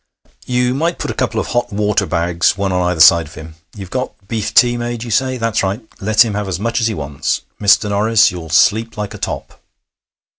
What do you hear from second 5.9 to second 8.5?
Let him have as much as he wants. Mr. Norris, you'll